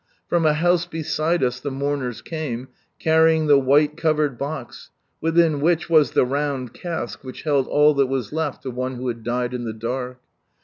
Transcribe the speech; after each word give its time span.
From 0.27 0.47
a 0.47 0.55
house 0.55 0.87
beside 0.87 1.43
us 1.43 1.59
the 1.59 1.69
mourners 1.69 2.23
came, 2.23 2.69
carrj'ing 2.99 3.45
the 3.45 3.59
white 3.59 3.95
covered 3.97 4.35
box, 4.35 4.89
within 5.21 5.61
which 5.61 5.91
was 5.91 6.13
the 6.13 6.25
round 6.25 6.73
cask 6.73 7.23
which 7.23 7.43
held 7.43 7.67
all 7.67 7.93
that 7.93 8.07
was 8.07 8.33
left 8.33 8.65
of 8.65 8.73
one 8.73 8.95
who 8.95 9.09
had 9.09 9.21
died 9.23 9.53
in 9.53 9.63
the 9.63 9.73
dark. 9.73 10.19